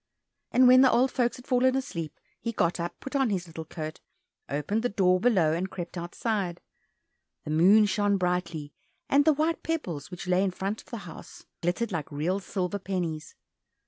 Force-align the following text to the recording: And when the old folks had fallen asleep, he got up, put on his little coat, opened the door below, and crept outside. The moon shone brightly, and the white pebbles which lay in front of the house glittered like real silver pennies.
And 0.51 0.67
when 0.67 0.81
the 0.81 0.89
old 0.91 1.11
folks 1.11 1.35
had 1.35 1.45
fallen 1.45 1.75
asleep, 1.75 2.19
he 2.39 2.51
got 2.53 2.79
up, 2.79 2.99
put 2.99 3.15
on 3.15 3.29
his 3.29 3.45
little 3.45 3.65
coat, 3.65 3.99
opened 4.49 4.81
the 4.81 4.89
door 4.89 5.19
below, 5.19 5.53
and 5.53 5.69
crept 5.69 5.95
outside. 5.95 6.59
The 7.43 7.51
moon 7.51 7.85
shone 7.85 8.17
brightly, 8.17 8.73
and 9.09 9.25
the 9.25 9.33
white 9.33 9.61
pebbles 9.61 10.09
which 10.09 10.25
lay 10.27 10.43
in 10.43 10.49
front 10.49 10.81
of 10.81 10.89
the 10.89 10.97
house 11.05 11.45
glittered 11.61 11.91
like 11.91 12.11
real 12.11 12.39
silver 12.39 12.79
pennies. 12.79 13.35